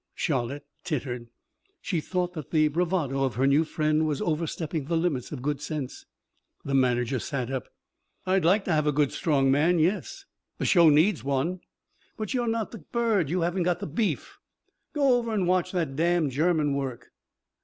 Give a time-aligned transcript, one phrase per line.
[0.15, 1.27] Charlotte tittered.
[1.79, 5.43] She thought that the bravado of her new friend was over stepping the limits of
[5.43, 6.07] good sense.
[6.65, 7.67] The manager sat up.
[8.25, 10.25] "I'd like to have a good strong man, yes.
[10.57, 11.59] The show needs one.
[12.17, 13.29] But you're not the bird.
[13.29, 14.39] You haven't got the beef.
[14.93, 17.11] Go over and watch that damned German work."